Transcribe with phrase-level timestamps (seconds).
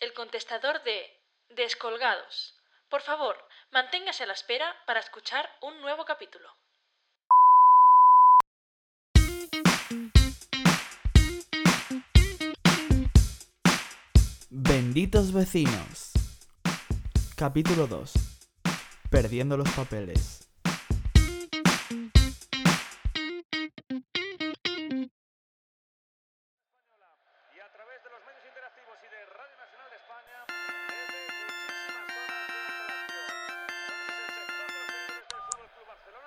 [0.00, 0.98] el contestador de
[1.50, 2.54] Descolgados.
[2.88, 3.36] Por favor,
[3.70, 6.48] manténgase a la espera para escuchar un nuevo capítulo.
[14.50, 16.12] Benditos vecinos.
[17.36, 18.12] Capítulo 2.
[19.10, 20.43] Perdiendo los papeles.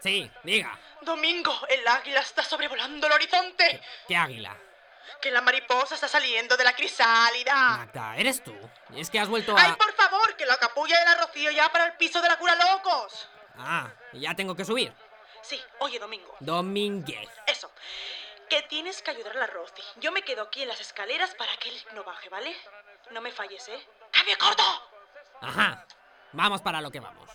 [0.00, 0.78] Sí, diga.
[1.00, 3.80] Domingo, el águila está sobrevolando el horizonte.
[4.06, 4.56] ¿Qué águila?
[5.20, 7.88] Que la mariposa está saliendo de la crisálida.
[8.16, 8.54] ¿eres tú?
[8.94, 9.60] Es que has vuelto a...
[9.60, 10.36] ¡Ay, por favor!
[10.36, 13.28] Que la capulla de la Rocío ya para el piso de la cura locos.
[13.56, 14.92] Ah, ya tengo que subir.
[15.42, 16.34] Sí, oye, Domingo.
[16.40, 17.28] Domínguez.
[17.46, 17.70] Eso.
[18.48, 19.82] Que tienes que ayudar a la Rosy.
[19.96, 22.54] Yo me quedo aquí en las escaleras para que él no baje, ¿vale?
[23.10, 23.88] No me falles, ¿eh?
[24.10, 24.62] ¡Cambio corto!
[25.40, 25.86] Ajá.
[26.32, 27.30] Vamos para lo que vamos.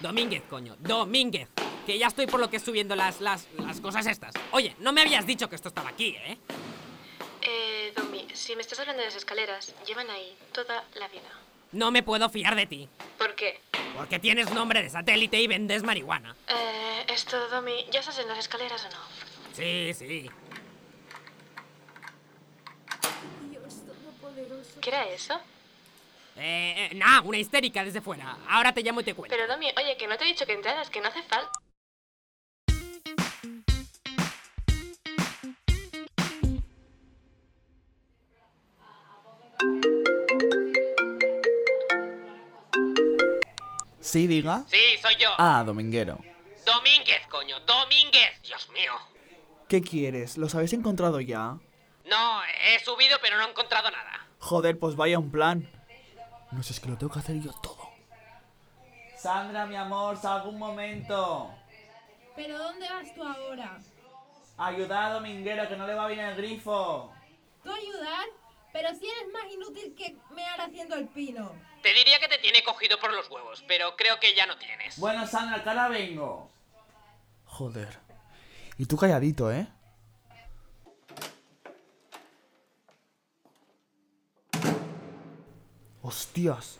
[0.00, 0.76] Domínguez, coño.
[0.78, 1.48] Domínguez.
[1.86, 4.34] Que ya estoy por lo que subiendo las, las, las cosas estas.
[4.52, 6.38] Oye, no me habías dicho que esto estaba aquí, ¿eh?
[7.42, 11.28] Eh, Domi, si me estás hablando de las escaleras, llevan ahí toda la vida.
[11.72, 12.88] No me puedo fiar de ti.
[13.18, 13.60] ¿Por qué?
[13.96, 16.34] Porque tienes nombre de satélite y vendes marihuana.
[16.48, 19.02] Eh, esto, Domi, ¿ya estás en las escaleras o no?
[19.52, 20.30] Sí, sí.
[24.80, 25.40] ¿Qué era eso?
[26.36, 28.38] Eh, eh, nah, una histérica desde fuera.
[28.48, 29.34] Ahora te llamo y te cuento.
[29.34, 31.50] Pero, Domi, oye, que no te he dicho que entraras, que no hace falta.
[44.00, 44.64] Sí, diga.
[44.68, 45.30] Sí, soy yo.
[45.38, 46.18] Ah, dominguero.
[46.64, 47.58] Domínguez, coño.
[47.60, 48.40] Domínguez.
[48.42, 48.92] Dios mío.
[49.68, 50.36] ¿Qué quieres?
[50.36, 51.58] ¿Los habéis encontrado ya?
[52.04, 54.26] No, he subido pero no he encontrado nada.
[54.38, 55.68] Joder, pues vaya un plan.
[56.54, 57.90] No sé, es que lo tengo que hacer yo todo.
[59.16, 61.50] Sandra, mi amor, salgo un momento.
[62.36, 63.78] ¿Pero dónde vas tú ahora?
[64.56, 67.12] Ayuda a Dominguero, que no le va bien el grifo.
[67.62, 68.26] ¿Tú ayudar?
[68.72, 71.52] Pero si eres más inútil que mear haciendo el pino.
[71.82, 74.98] Te diría que te tiene cogido por los huevos, pero creo que ya no tienes.
[74.98, 76.50] Bueno, Sandra, que ahora vengo.
[77.46, 77.98] Joder.
[78.78, 79.66] Y tú calladito, ¿eh?
[86.04, 86.78] Hostias.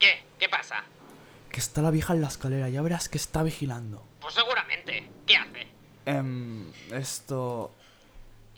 [0.00, 0.24] ¿Qué?
[0.38, 0.82] ¿Qué pasa?
[1.50, 4.04] Que está la vieja en la escalera, ya verás que está vigilando.
[4.20, 5.08] Pues seguramente.
[5.26, 5.68] ¿Qué hace?
[6.06, 7.72] Em, esto...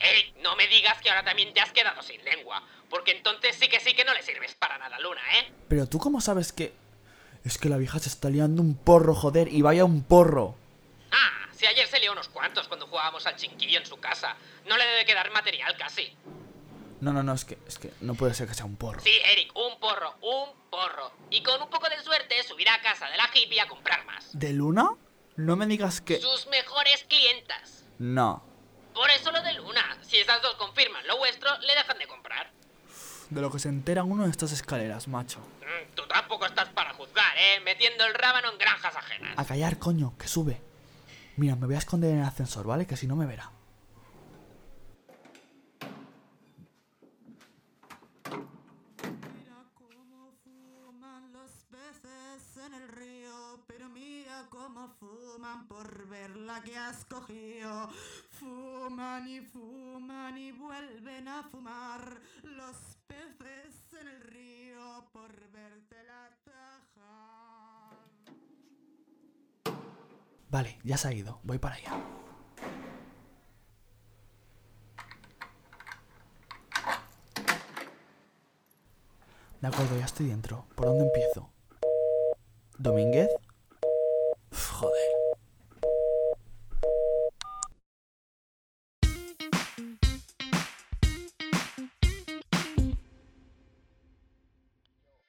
[0.01, 3.69] Eric, no me digas que ahora también te has quedado sin lengua, porque entonces sí
[3.69, 5.53] que sí que no le sirves para nada, Luna, ¿eh?
[5.69, 6.73] Pero tú cómo sabes que...
[7.45, 10.57] Es que la vieja se está liando un porro, joder, y vaya un porro.
[11.13, 14.35] Ah, si ayer se lió unos cuantos cuando jugábamos al chinquillo en su casa.
[14.67, 16.11] No le debe quedar material casi.
[17.01, 19.01] No, no, no, es que, es que no puede ser que sea un porro.
[19.01, 19.44] Sí, Eric,
[19.85, 21.13] porro, un porro.
[21.31, 24.31] Y con un poco de suerte subirá a casa de la hippie a comprar más.
[24.39, 24.91] ¿De Luna?
[25.37, 26.19] No me digas que...
[26.21, 27.85] Sus mejores clientas.
[27.99, 28.43] No.
[28.95, 29.99] Por eso lo de Luna.
[30.03, 32.51] Si esas dos confirman lo vuestro, le dejan de comprar.
[33.29, 35.41] De lo que se entera uno de estas escaleras, macho.
[35.41, 37.61] Mm, Tú tampoco estás para juzgar, ¿eh?
[37.61, 39.39] Metiendo el rábano en granjas ajenas.
[39.39, 40.63] A callar, coño, que sube.
[41.37, 42.87] Mira, me voy a esconder en el ascensor, ¿vale?
[42.87, 43.51] Que si no me verá.
[48.31, 56.63] Mira cómo fuman los peces en el río, pero mira cómo fuman por ver la
[56.63, 57.89] que has cogido.
[58.31, 62.77] Fuman y fuman y vuelven a fumar los
[63.07, 67.91] peces en el río por verte la taja.
[70.51, 71.41] Vale, ya se ha ido.
[71.43, 71.93] Voy para allá.
[79.61, 80.67] De acuerdo, ya estoy dentro.
[80.75, 81.54] ¿Por dónde empiezo?
[82.85, 83.31] ¿Domínguez?
[84.53, 85.11] Uf, joder.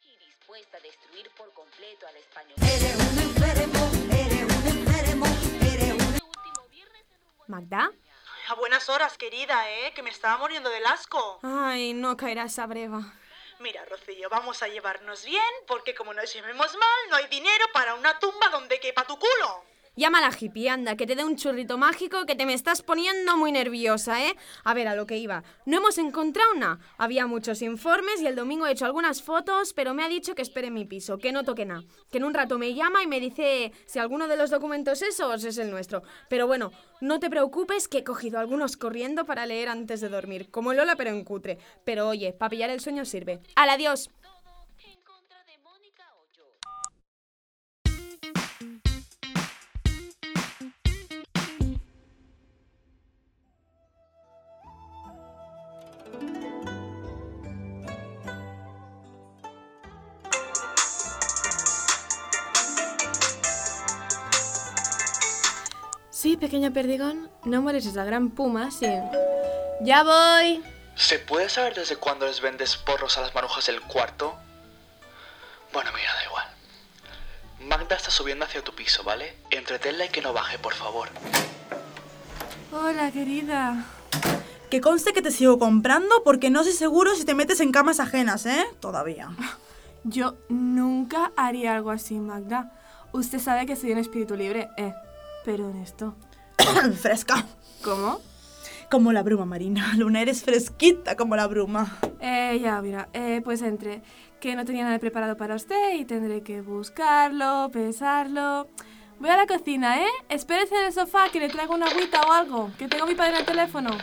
[0.02, 2.56] y dispuesta a destruir por completo al español.
[2.58, 5.26] Eres un enfermo, eres un enfermo,
[5.62, 6.20] eres un
[7.48, 7.90] ¿Magda?
[8.50, 9.94] A buenas horas, querida, ¿eh?
[9.96, 11.40] Que me estaba muriendo del asco.
[11.42, 13.14] Ay, no caerá esa breva.
[13.60, 17.96] Mira, Rocío, vamos a llevarnos bien, porque como nos llevemos mal, no hay dinero para
[17.96, 19.65] una tumba donde quepa tu culo.
[19.98, 22.82] Llama a la hippie, anda, que te dé un churrito mágico que te me estás
[22.82, 24.36] poniendo muy nerviosa, ¿eh?
[24.66, 25.46] A ver, a lo que iba.
[25.66, 26.80] No hemos encontrado nada.
[26.98, 30.42] Había muchos informes y el domingo he hecho algunas fotos, pero me ha dicho que
[30.42, 31.86] espere en mi piso, que no toque nada.
[32.12, 35.46] Que en un rato me llama y me dice si alguno de los documentos esos
[35.46, 36.04] es el nuestro.
[36.28, 40.52] Pero bueno, no te preocupes que he cogido algunos corriendo para leer antes de dormir,
[40.52, 41.58] como Lola pero en cutre.
[41.86, 43.40] Pero oye, para pillar el sueño sirve.
[43.56, 44.10] ¡Al adiós!
[66.46, 68.86] Pequeño perdigón, no molestes la gran puma, sí.
[69.82, 70.64] ¡Ya voy!
[70.96, 74.36] ¿Se puede saber desde cuándo les vendes porros a las marujas del cuarto?
[75.74, 76.46] Bueno, mira, da igual.
[77.62, 79.36] Magda está subiendo hacia tu piso, ¿vale?
[79.50, 81.10] Entretenla y que no baje, por favor.
[82.72, 83.84] Hola, querida.
[84.70, 88.00] Que conste que te sigo comprando porque no sé seguro si te metes en camas
[88.00, 88.68] ajenas, ¿eh?
[88.80, 89.30] Todavía.
[90.04, 92.72] Yo nunca haría algo así, Magda.
[93.14, 94.94] Usted sabe que soy un espíritu libre, eh.
[95.44, 96.14] Pero en esto.
[97.02, 97.46] Fresca.
[97.84, 98.22] ¿Cómo?
[98.90, 99.94] Como la bruma marina.
[99.98, 101.98] Luna, eres fresquita como la bruma.
[102.20, 103.10] Eh, ya, mira.
[103.14, 104.02] Eh, pues entre
[104.40, 108.68] que no tenía nada preparado para usted y tendré que buscarlo, pesarlo.
[109.20, 110.10] Voy a la cocina, ¿eh?
[110.30, 112.72] Espérese en el sofá que le traigo una agüita o algo.
[112.78, 113.98] Que tengo a mi padre en el teléfono.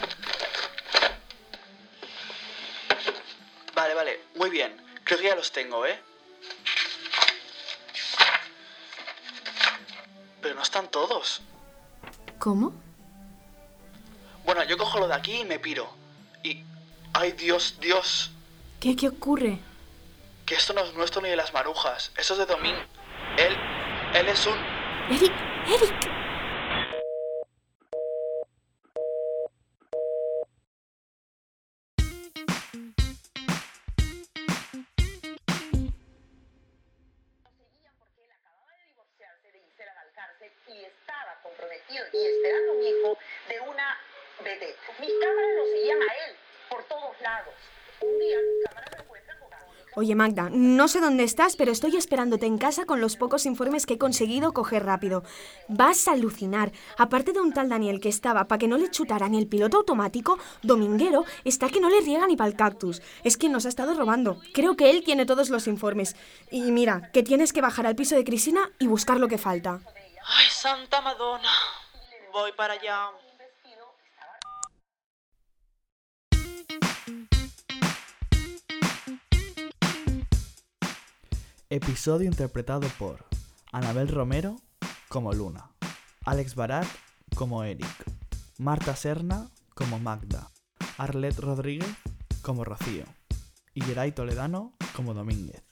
[3.74, 4.74] Vale, vale, muy bien.
[5.04, 5.98] Creo que ya los tengo, ¿eh?
[10.40, 11.42] Pero no están todos.
[12.42, 12.72] ¿Cómo?
[14.44, 15.88] Bueno, yo cojo lo de aquí y me piro.
[16.42, 16.64] Y...
[17.12, 18.32] ¡Ay, Dios, Dios!
[18.80, 19.60] ¿Qué, qué ocurre?
[20.44, 22.10] Que esto no es nuestro ni de las marujas.
[22.16, 22.74] Eso es de Domín.
[23.36, 23.56] Él...
[24.14, 24.54] Él es un...
[25.08, 25.32] Eric,
[25.68, 26.10] Eric.
[49.94, 53.84] Oye, Magda, no sé dónde estás, pero estoy esperándote en casa con los pocos informes
[53.84, 55.22] que he conseguido coger rápido.
[55.68, 56.72] Vas a alucinar.
[56.96, 59.76] Aparte de un tal Daniel que estaba para que no le chutara ni el piloto
[59.76, 63.02] automático, Dominguero está que no le riega ni para el cactus.
[63.22, 64.40] Es quien nos ha estado robando.
[64.54, 66.16] Creo que él tiene todos los informes.
[66.50, 69.80] Y mira, que tienes que bajar al piso de Cristina y buscar lo que falta.
[70.24, 71.52] Ay, Santa Madonna.
[72.32, 73.10] Voy para allá.
[81.74, 83.24] Episodio interpretado por
[83.72, 84.56] Anabel Romero
[85.08, 85.70] como Luna,
[86.26, 86.86] Alex Barat
[87.34, 87.86] como Eric,
[88.58, 90.50] Marta Serna como Magda,
[90.98, 91.88] Arlet Rodríguez
[92.42, 93.06] como Rocío
[93.72, 95.64] y Geray Toledano como Domínguez.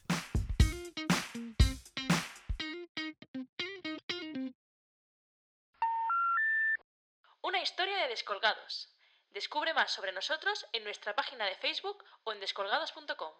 [7.43, 8.89] Una historia de descolgados.
[9.29, 13.33] Descubre más sobre nosotros en nuestra página de Facebook o en descolgados.com.